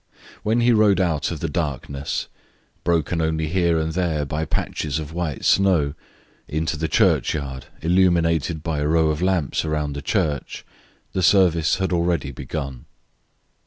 When 0.41 0.61
he 0.61 0.71
rode 0.73 0.99
out 0.99 1.29
of 1.29 1.41
the 1.41 1.47
darkness, 1.47 2.27
broken 2.83 3.21
only 3.21 3.47
here 3.49 3.77
and 3.77 3.93
there 3.93 4.25
by 4.25 4.45
patches 4.45 4.97
of 4.97 5.13
white 5.13 5.45
snow, 5.45 5.93
into 6.47 6.75
the 6.75 6.87
churchyard 6.87 7.67
illuminated 7.83 8.63
by 8.63 8.79
a 8.79 8.87
row 8.87 9.09
of 9.11 9.21
lamps 9.21 9.63
around 9.63 9.93
the 9.93 10.01
church, 10.01 10.65
the 11.13 11.21
service 11.21 11.75
had 11.75 11.93
already 11.93 12.31
begun. 12.31 12.85